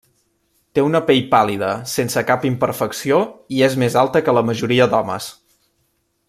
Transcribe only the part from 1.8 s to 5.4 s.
sense cap imperfecció i és més alta que la majoria d'homes.